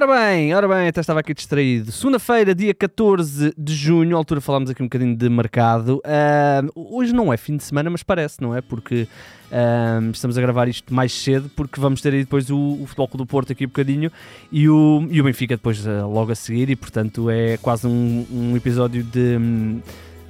[0.00, 1.90] Ora bem, ora bem, até estava aqui distraído.
[1.90, 6.00] Segunda-feira, dia 14 de junho, à altura falámos aqui um bocadinho de mercado.
[6.06, 8.60] Uh, hoje não é fim de semana, mas parece, não é?
[8.60, 9.08] Porque
[9.50, 13.08] uh, estamos a gravar isto mais cedo, porque vamos ter aí depois o, o Futebol
[13.14, 14.08] do Porto aqui um bocadinho
[14.52, 18.24] e o, e o Benfica depois uh, logo a seguir, e portanto é quase um,
[18.30, 19.36] um episódio de.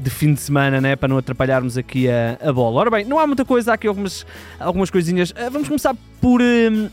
[0.00, 2.80] de fim de semana, né, para não atrapalharmos aqui a, a bola.
[2.80, 4.24] Ora bem, não há muita coisa, há aqui algumas,
[4.58, 5.30] algumas coisinhas.
[5.52, 6.90] Vamos começar por, uh,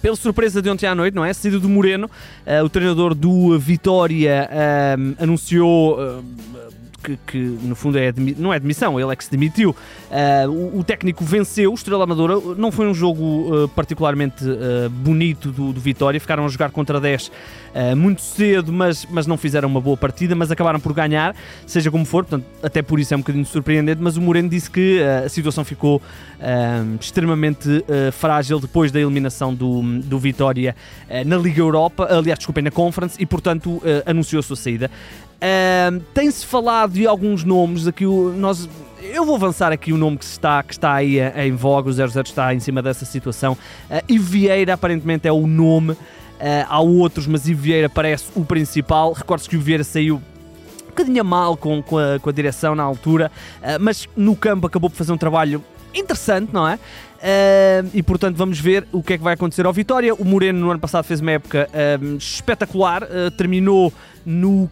[0.00, 1.32] pela surpresa de ontem à noite, não é?
[1.32, 5.98] Saída do Moreno, uh, o treinador do Vitória uh, anunciou.
[5.98, 6.24] Uh,
[7.04, 9.70] que, que, no fundo é não é admissão, ele é que se demitiu.
[9.70, 12.34] Uh, o, o, técnico venceu o Estrela Amadora.
[12.56, 16.18] Não foi um jogo uh, particularmente uh, bonito do, do, Vitória.
[16.18, 17.30] Ficaram a jogar contra 10
[17.96, 20.34] muito cedo, mas, mas não fizeram uma boa partida.
[20.36, 21.34] Mas acabaram por ganhar,
[21.66, 22.24] seja como for.
[22.24, 24.00] Portanto, até por isso é um bocadinho surpreendente.
[24.00, 26.00] Mas o Moreno disse que a situação ficou
[27.00, 30.76] extremamente frágil depois da eliminação do, do Vitória
[31.26, 32.06] na Liga Europa.
[32.08, 33.20] Aliás, desculpem, na Conference.
[33.20, 34.88] E portanto anunciou a sua saída.
[35.36, 38.04] Uh, Tem-se falado de alguns nomes aqui.
[38.04, 38.68] Nós,
[39.02, 41.88] eu vou avançar aqui o nome que está, que está aí em voga.
[41.88, 43.52] O 00 está em cima dessa situação.
[43.90, 45.96] Uh, e Vieira aparentemente é o nome.
[46.34, 49.12] Uh, há outros, mas Vieira parece o principal.
[49.12, 50.16] Recordo-se que o Vieira saiu
[50.84, 54.66] um bocadinho mal com, com, a, com a direção na altura, uh, mas no campo
[54.66, 55.62] acabou por fazer um trabalho
[55.94, 56.74] interessante, não é?
[56.74, 60.14] Uh, e portanto vamos ver o que é que vai acontecer ao Vitória.
[60.14, 61.68] O Moreno no ano passado fez uma época
[62.18, 63.92] espetacular, uh, terminou
[64.26, 64.68] no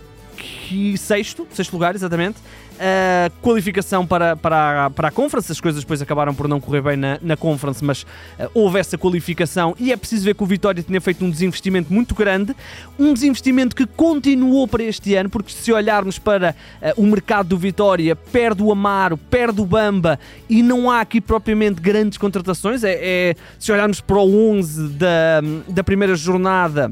[0.96, 2.38] sexto, sexto lugar, exatamente.
[2.72, 6.80] Uh, qualificação para, para, a, para a Conference, as coisas depois acabaram por não correr
[6.80, 9.76] bem na, na Conference, mas uh, houve essa qualificação.
[9.78, 12.56] E é preciso ver que o Vitória tinha feito um desinvestimento muito grande,
[12.98, 17.58] um desinvestimento que continuou para este ano, porque se olharmos para uh, o mercado do
[17.58, 22.98] Vitória, perde o Amaro, perde o Bamba e não há aqui propriamente grandes contratações, é,
[23.00, 26.90] é se olharmos para o 11 da, da primeira jornada,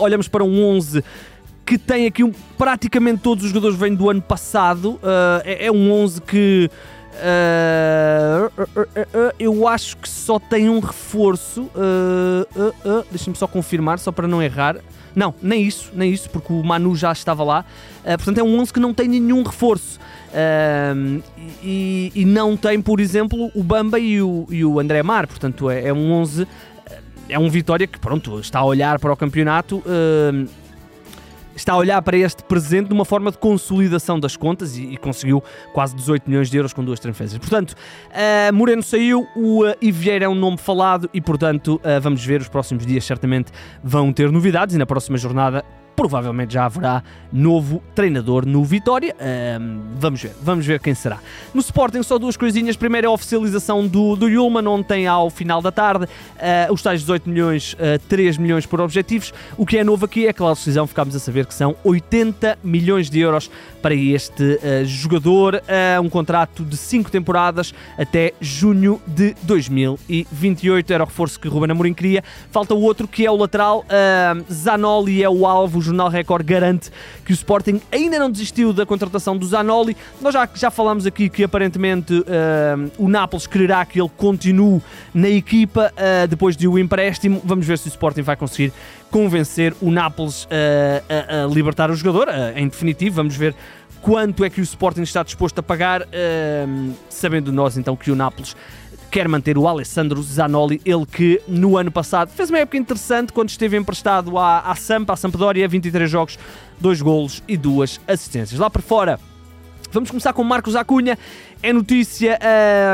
[0.00, 1.02] olhamos para um 11
[1.64, 4.92] que tem aqui um, praticamente todos os jogadores vêm do ano passado.
[4.94, 6.70] Uh, é, é, um 11 que
[7.14, 8.52] uh,
[9.38, 11.62] eu acho que só tem um reforço.
[11.74, 14.76] Uh, Deixa-me só confirmar, só para não errar.
[15.14, 17.66] Não, nem isso, nem isso, porque o Manu já estava lá.
[18.02, 20.00] portanto, é um 11 que não tem nenhum reforço.
[21.62, 25.26] E, e, não tem, por exemplo, o Bamba e o, e o André Mar.
[25.26, 26.48] Portanto, é, é um 11
[27.28, 30.48] é um Vitória que pronto, está a olhar para o campeonato uh,
[31.54, 34.96] está a olhar para este presente de uma forma de consolidação das contas e, e
[34.96, 35.42] conseguiu
[35.72, 37.38] quase 18 milhões de euros com duas transferências.
[37.38, 42.24] Portanto, uh, Moreno saiu, o uh, Ivieira é um nome falado e, portanto, uh, vamos
[42.24, 43.52] ver, os próximos dias certamente
[43.82, 45.64] vão ter novidades e na próxima jornada
[45.94, 49.14] provavelmente já haverá novo treinador no Vitória.
[49.60, 51.18] Um, vamos ver, vamos ver quem será.
[51.54, 52.76] No Sporting, só duas coisinhas.
[52.76, 57.28] Primeiro, a oficialização do, do Yulman, ontem ao final da tarde, uh, os tais 18
[57.28, 59.32] milhões, uh, 3 milhões por objetivos.
[59.56, 62.58] O que é novo aqui é que a decisão ficámos a saber que são 80
[62.62, 69.00] milhões de euros para este uh, jogador, uh, um contrato de 5 temporadas até junho
[69.06, 70.92] de 2028.
[70.92, 72.22] Era o reforço que Ruben Amorim queria.
[72.50, 73.84] Falta o outro que é o lateral.
[74.50, 75.81] Zanoli é o alvo.
[75.82, 76.90] Jornal Record garante
[77.24, 79.96] que o Sporting ainda não desistiu da contratação do Zanoli.
[80.20, 82.24] Nós já, já falamos aqui que aparentemente
[82.98, 84.80] o Nápoles quererá que ele continue
[85.12, 85.92] na equipa
[86.28, 87.40] depois de o empréstimo.
[87.44, 88.72] Vamos ver se o Sporting vai conseguir
[89.10, 92.28] convencer o Nápoles a, a, a libertar o jogador.
[92.56, 93.54] em definitivo, vamos ver
[94.00, 96.06] quanto é que o Sporting está disposto a pagar,
[97.08, 98.56] sabendo nós então que o Nápoles
[99.12, 103.50] quer manter o Alessandro Zanoli, ele que no ano passado fez uma época interessante quando
[103.50, 106.38] esteve emprestado à, à Sampa, à Sampdoria, 23 jogos,
[106.80, 108.58] 2 golos e 2 assistências.
[108.58, 109.20] Lá por fora,
[109.92, 111.18] vamos começar com Marcos Acunha,
[111.62, 112.38] é notícia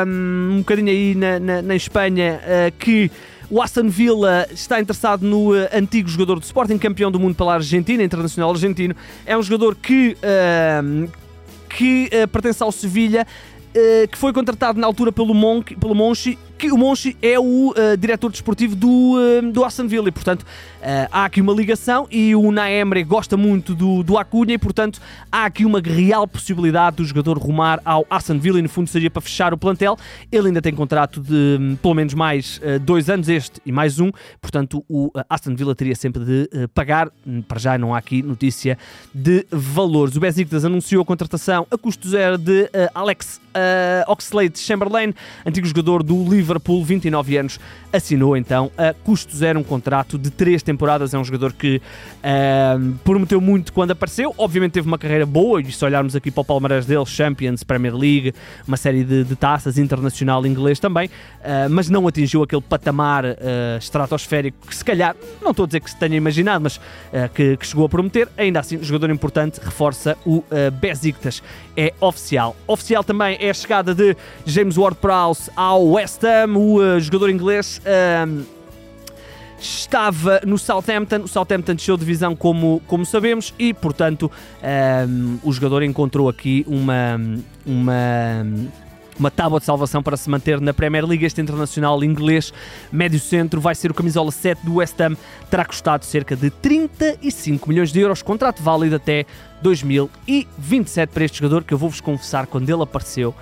[0.05, 3.09] um, um bocadinho aí na, na, na Espanha uh, que
[3.49, 7.55] o Aston Villa está interessado no uh, antigo jogador do Sporting, campeão do mundo pela
[7.55, 8.93] Argentina, internacional argentino.
[9.25, 11.09] É um jogador que, uh,
[11.71, 13.25] que uh, pertence ao Sevilha,
[14.11, 15.35] que foi contratado na altura pelo,
[15.81, 20.09] pelo Monchi que o Monchi é o uh, diretor desportivo do, uh, do Aston Villa
[20.09, 24.55] e, portanto, uh, há aqui uma ligação e o Naemre gosta muito do, do Acunha
[24.55, 25.01] e, portanto,
[25.31, 29.09] há aqui uma real possibilidade do jogador rumar ao Aston Villa e, no fundo, seria
[29.09, 29.97] para fechar o plantel.
[30.33, 34.11] Ele ainda tem contrato de um, pelo menos mais dois anos, este e mais um,
[34.41, 37.09] portanto, o Aston Villa teria sempre de pagar.
[37.25, 38.77] Hum, para já não há aqui notícia
[39.15, 40.17] de valores.
[40.17, 43.41] O Besiktas anunciou a contratação a custo zero de Alex
[44.09, 45.15] Oxlade Chamberlain,
[45.47, 47.61] antigo jogador do Liverpool Liverpool, 29 anos,
[47.93, 51.13] assinou então a custo zero um contrato de três temporadas.
[51.13, 54.35] É um jogador que uh, prometeu muito quando apareceu.
[54.39, 57.95] Obviamente teve uma carreira boa, e se olharmos aqui para o palmarés dele, Champions, Premier
[57.95, 58.35] League,
[58.67, 63.29] uma série de, de taças, internacional inglês também, uh, mas não atingiu aquele patamar uh,
[63.79, 66.81] estratosférico que se calhar, não estou a dizer que se tenha imaginado, mas
[67.35, 68.29] que, que, chegou a prometer.
[68.37, 70.43] Ainda assim, jogador importante, reforça o
[70.81, 71.43] Besiktas.
[71.77, 72.57] É oficial.
[72.67, 74.17] Oficial também é a chegada de
[74.47, 77.81] James Ward-Prowse ao West Ham, o jogador inglês
[79.61, 81.23] estava no Southampton.
[81.25, 84.31] O Southampton desceu divisão, como, como sabemos, e portanto
[85.09, 87.21] um, o jogador encontrou aqui uma.
[87.67, 88.47] uma
[89.19, 91.25] uma tábua de salvação para se manter na Premier League.
[91.25, 92.53] Este internacional inglês,
[92.93, 95.17] médio centro, vai ser o camisola 7 do West Ham.
[95.51, 99.27] Terá custado cerca de 35 milhões de euros, contrato válido até
[99.61, 103.35] 2027 para este jogador, que eu vou-vos confessar, quando ele apareceu,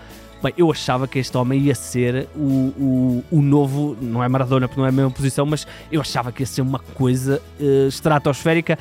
[0.42, 4.68] Bem, eu achava que este homem ia ser o, o, o, novo, não é Maradona
[4.68, 7.88] porque não é a mesma posição, mas eu achava que ia ser uma coisa uh,
[7.88, 8.78] estratosférica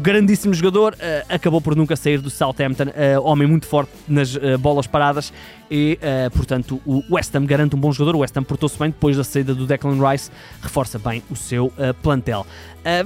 [0.00, 4.58] grandíssimo jogador, uh, acabou por nunca sair do Southampton, uh, homem muito forte nas uh,
[4.58, 5.32] bolas paradas
[5.70, 5.98] e,
[6.34, 8.16] portanto, o West Ham garante um bom jogador.
[8.16, 10.30] O West Ham portou-se bem depois da saída do Declan Rice,
[10.60, 11.72] reforça bem o seu
[12.02, 12.46] plantel.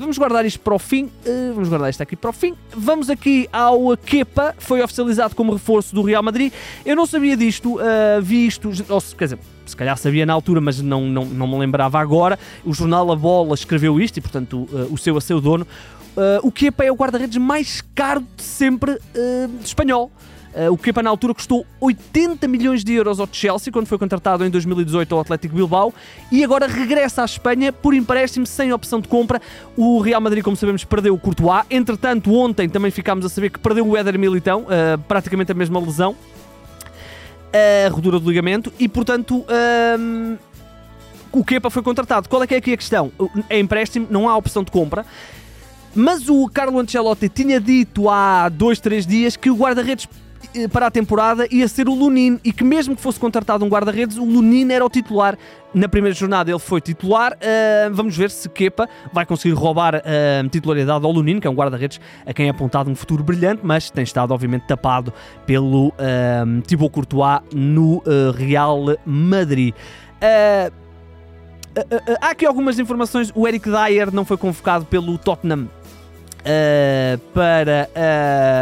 [0.01, 1.09] vamos guardar isto para o fim,
[1.55, 2.57] vamos guardar isto aqui para o fim.
[2.77, 6.53] Vamos aqui ao Kepa, foi oficializado como reforço do Real Madrid.
[6.85, 7.79] Eu não sabia disto,
[8.21, 11.59] vi isto, ou, quer dizer, se calhar sabia na altura, mas não, não, não me
[11.59, 12.37] lembrava agora.
[12.65, 15.65] O jornal A Bola escreveu isto e, portanto, o seu a seu dono.
[16.17, 20.11] Uh, o Kepa é o guarda-redes mais caro de sempre uh, espanhol.
[20.57, 24.43] Uh, o Kepa na altura custou 80 milhões de euros ao Chelsea quando foi contratado
[24.43, 25.93] em 2018 ao Atlético Bilbao
[26.33, 29.43] e agora regressa à Espanha por empréstimo sem opção de compra.
[29.77, 31.67] O Real Madrid, como sabemos, perdeu o Courtois.
[31.69, 35.79] Entretanto, ontem também ficámos a saber que perdeu o Éder Militão, uh, praticamente a mesma
[35.79, 36.17] lesão,
[37.53, 40.39] a rodura do ligamento e, portanto, uh,
[41.31, 42.31] o Kepa foi contratado.
[42.31, 43.13] Qual é que é aqui a questão?
[43.51, 45.05] É empréstimo, não há opção de compra.
[45.97, 50.07] Mas o Carlo Ancelotti tinha dito há dois, três dias que o guarda-redes
[50.55, 53.69] eh, para a temporada ia ser o Lunin e que mesmo que fosse contratado um
[53.69, 55.39] guarda-redes, o Lunin era o titular.
[55.73, 57.33] Na primeira jornada ele foi titular.
[57.33, 61.51] Uh, vamos ver se Kepa vai conseguir roubar a uh, titularidade ao Lunin, que é
[61.51, 65.15] um guarda-redes a quem é apontado um futuro brilhante, mas tem estado obviamente tapado
[65.47, 68.03] pelo uh, Thibaut Courtois no
[68.37, 69.75] Real Madrid.
[72.21, 73.33] há aqui algumas informações.
[73.35, 75.69] O Eric Dyer não foi convocado pelo Tottenham
[76.47, 77.91] Uh, para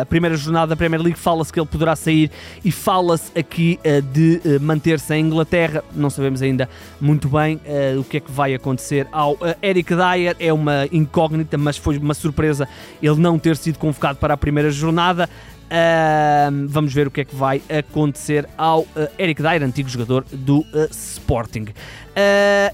[0.01, 1.19] a primeira jornada da Premier League.
[1.19, 2.31] Fala-se que ele poderá sair
[2.65, 5.85] e fala-se aqui uh, de uh, manter-se em Inglaterra.
[5.95, 6.67] Não sabemos ainda
[6.99, 7.61] muito bem
[7.99, 10.35] o que é que vai acontecer ao Eric Dyer.
[10.39, 12.67] É uma incógnita, mas foi uma surpresa
[13.03, 15.29] ele não ter sido convocado para a primeira jornada.
[15.65, 18.89] Uh, vamos ver o que é que vai acontecer ao uh,
[19.19, 21.67] Eric Dyer, antigo jogador do uh, Sporting.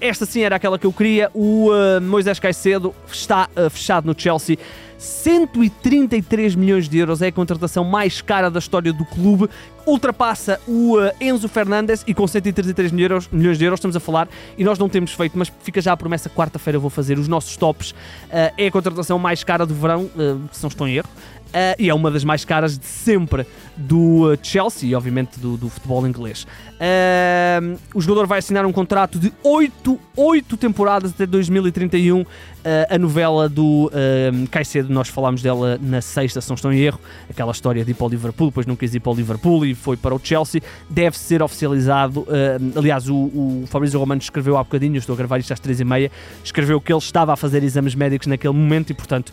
[0.01, 1.31] esta sim era aquela que eu queria.
[1.33, 1.71] O
[2.03, 4.59] Moisés Caicedo está fechado no Chelsea.
[5.01, 9.49] 133 milhões de euros é a contratação mais cara da história do clube,
[9.87, 14.65] ultrapassa o Enzo Fernandes e com 133 milhões, milhões de euros estamos a falar e
[14.65, 17.95] nós não temos feito, mas fica já a promessa, quarta-feira vou fazer os nossos tops,
[18.31, 20.11] é a contratação mais cara do verão,
[20.53, 21.09] se não estou em erro,
[21.51, 23.45] Uh, e é uma das mais caras de sempre
[23.77, 26.47] do Chelsea e, obviamente, do, do futebol inglês.
[26.81, 32.21] Uh, o jogador vai assinar um contrato de 8, 8 temporadas até 2031.
[32.21, 32.27] Uh,
[32.89, 37.01] a novela do uh, Caicedo, nós falámos dela na sexta, se não estou em erro,
[37.29, 39.75] aquela história de ir para o Liverpool, depois não quis ir para o Liverpool e
[39.75, 40.61] foi para o Chelsea.
[40.89, 42.27] Deve ser oficializado.
[42.77, 46.11] aliás, o, o Fabrício Romano escreveu há bocadinho, estou a gravar isto às 3h30,
[46.45, 49.33] escreveu que ele estava a fazer exames médicos naquele momento e, portanto,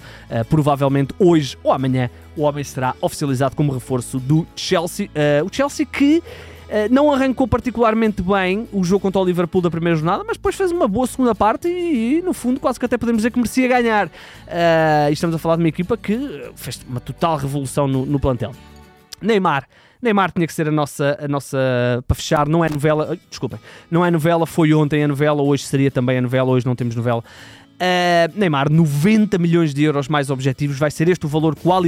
[0.49, 5.07] provavelmente hoje ou amanhã o homem será oficializado como reforço do Chelsea.
[5.07, 9.71] Uh, o Chelsea que uh, não arrancou particularmente bem o jogo contra o Liverpool da
[9.71, 12.85] primeira jornada, mas depois fez uma boa segunda parte e, e no fundo, quase que
[12.85, 14.07] até podemos dizer que merecia ganhar.
[14.07, 18.19] Uh, e estamos a falar de uma equipa que fez uma total revolução no, no
[18.19, 18.51] plantel.
[19.19, 19.67] Neymar.
[20.01, 21.57] Neymar tinha que ser a nossa, a nossa
[22.07, 25.89] para fechar, não é novela, desculpem, não é novela, foi ontem a novela, hoje seria
[25.89, 27.23] também a novela, hoje não temos novela.
[27.77, 31.71] Uh, Neymar, 90 milhões de euros mais objetivos, vai ser este o valor que o
[31.71, 31.83] Al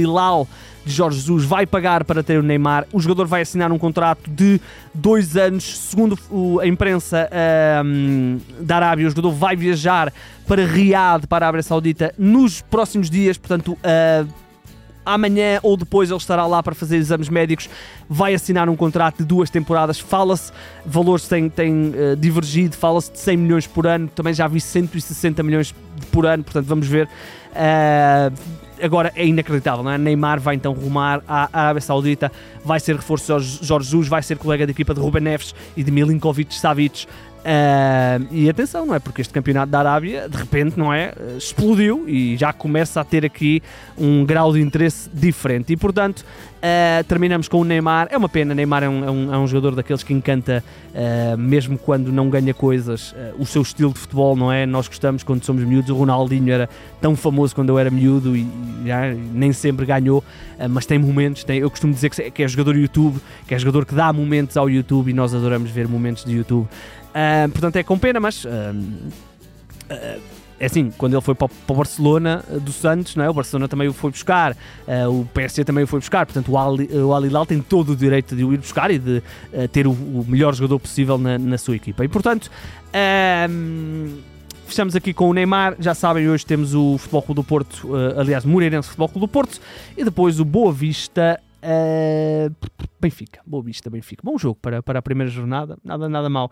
[0.86, 2.86] de Jorge Jesus vai pagar para ter o Neymar.
[2.92, 4.60] O jogador vai assinar um contrato de
[4.94, 6.16] dois anos, segundo
[6.60, 10.12] a imprensa uh, da Arábia, o jogador vai viajar
[10.46, 14.28] para Riad, para a Arábia Saudita, nos próximos dias, portanto, uh,
[15.04, 17.68] amanhã ou depois ele estará lá para fazer exames médicos,
[18.08, 19.98] vai assinar um contrato de duas temporadas.
[19.98, 20.52] Fala-se,
[20.84, 25.42] valores têm, têm uh, divergido, fala-se de 100 milhões por ano, também já vi 160
[25.42, 25.74] milhões
[26.10, 27.08] por ano, portanto vamos ver.
[27.50, 29.98] Uh, agora é inacreditável, não é?
[29.98, 32.32] Neymar vai então rumar à Arábia Saudita,
[32.64, 35.82] vai ser reforço de Jorge Jesus, vai ser colega da equipa de Ruben Neves e
[35.82, 37.06] de Milinkovic Savic.
[37.40, 38.98] Uh, e atenção, não é?
[38.98, 41.14] Porque este campeonato da Arábia, de repente, não é?
[41.38, 43.62] Explodiu e já começa a ter aqui
[43.96, 45.72] um grau de interesse diferente.
[45.72, 48.08] E portanto, uh, terminamos com o Neymar.
[48.10, 51.38] É uma pena, Neymar é um, é um, é um jogador daqueles que encanta, uh,
[51.38, 54.66] mesmo quando não ganha coisas, o seu estilo de futebol, não é?
[54.66, 55.88] Nós gostamos quando somos miúdos.
[55.88, 56.68] O Ronaldinho era
[57.00, 58.46] tão famoso quando eu era miúdo e,
[58.84, 60.22] já, nem sempre ganhou,
[60.68, 61.42] mas tem momentos.
[61.42, 64.68] Tem, eu costumo dizer que é jogador YouTube, que é jogador que dá momentos ao
[64.68, 66.68] YouTube e nós adoramos ver momentos de YouTube.
[67.10, 68.44] Uh, portanto, é com pena, mas.
[68.44, 73.30] Uh, uh, é assim, quando ele foi para, o Barcelona do Santos, não é?
[73.30, 74.54] o Barcelona também o foi buscar,
[75.08, 78.44] o PSG também o foi buscar, portanto o Al, o tem todo o direito de
[78.44, 79.22] o ir buscar e de
[79.72, 82.04] ter o, o, melhor jogador possível na, na sua equipa.
[82.04, 82.50] E portanto,
[84.66, 85.76] fechamos aqui com o Neymar.
[85.78, 89.28] Já sabem, hoje temos o Futebol Clube do Porto, aliás, o Moreirense Futebol Clube do
[89.28, 89.58] Porto,
[89.96, 92.54] e depois o Boa Vista Uh,
[92.98, 94.22] Benfica, Boa Vista, Benfica.
[94.24, 96.50] Bom jogo para, para a primeira jornada, nada, nada mal.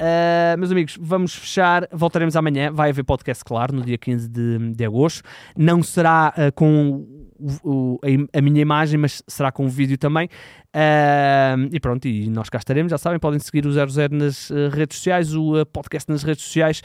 [0.00, 1.88] Uh, meus amigos, vamos fechar.
[1.92, 2.72] Voltaremos amanhã.
[2.72, 5.22] Vai haver podcast, claro, no dia 15 de, de agosto.
[5.56, 7.06] Não será uh, com
[7.38, 10.28] o, o, a, a, minha imagem, mas será com o vídeo também.
[10.74, 12.90] Uh, e pronto, e nós cá estaremos.
[12.90, 16.82] Já sabem, podem seguir o 00 nas redes sociais, o podcast nas redes sociais.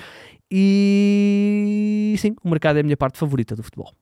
[0.52, 3.94] E sim, o mercado é a minha parte favorita do futebol.